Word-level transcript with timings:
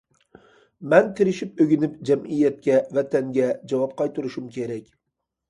مەن 0.93 1.11
تىرىشىپ 1.19 1.61
ئۆگىنىپ، 1.65 1.99
جەمئىيەتكە، 2.11 2.79
ۋەتەنگە 2.99 3.53
جاۋاب 3.75 3.95
قايتۇرۇشۇم 4.03 4.51
كېرەك. 4.59 4.91